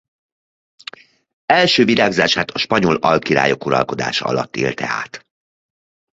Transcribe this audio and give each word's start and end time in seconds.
Első 1.45 1.85
virágzását 1.85 2.49
a 2.51 2.57
spanyol 2.57 2.95
alkirályok 2.95 3.65
uralkodása 3.65 4.25
alatt 4.25 4.55
élte 4.55 4.87
át. 4.87 5.25